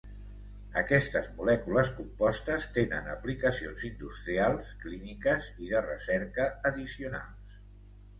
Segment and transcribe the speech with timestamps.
[0.79, 7.55] Aquestes molècules compostes tenen aplicacions industrials, clíniques i de recerca addicionals.